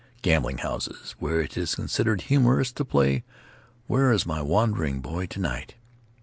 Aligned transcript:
Gambling 0.23 0.57
houses 0.57 1.11
where 1.19 1.41
it 1.41 1.55
is 1.55 1.75
considered 1.75 2.21
humorous 2.21 2.71
to 2.71 2.83
play 2.83 3.23
"Where 3.85 4.11
Is 4.11 4.25
My 4.25 4.41
Wandering 4.41 4.99
Boy 4.99 5.27
To 5.27 5.39
night?" 5.39 5.75